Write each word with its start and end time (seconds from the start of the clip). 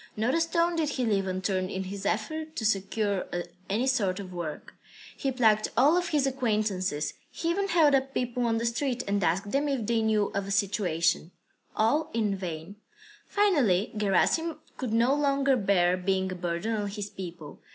Not 0.17 0.33
a 0.33 0.41
stone 0.41 0.75
did 0.77 0.89
he 0.89 1.05
leave 1.05 1.27
unturned 1.27 1.69
in 1.69 1.83
his 1.83 2.07
efforts 2.07 2.53
to 2.55 2.65
secure 2.65 3.25
any 3.69 3.85
sort 3.85 4.19
of 4.19 4.33
work. 4.33 4.73
He 5.15 5.31
plagued 5.31 5.69
all 5.77 5.95
of 5.95 6.07
his 6.07 6.25
acquaintances, 6.25 7.13
he 7.29 7.51
even 7.51 7.67
held 7.67 7.93
up 7.93 8.11
people 8.11 8.47
on 8.47 8.57
the 8.57 8.65
street 8.65 9.03
and 9.07 9.23
asked 9.23 9.51
them 9.51 9.67
if 9.69 9.85
they 9.85 10.01
knew 10.01 10.31
of 10.33 10.47
a 10.47 10.49
situation 10.49 11.29
all 11.75 12.09
in 12.15 12.35
vain. 12.35 12.77
Finally 13.27 13.91
Gerasim 13.95 14.57
could 14.75 14.91
no 14.91 15.13
longer 15.13 15.55
bear 15.55 15.95
being 15.97 16.31
a 16.31 16.35
burden 16.35 16.73
on 16.75 16.87
his 16.87 17.11
people. 17.11 17.59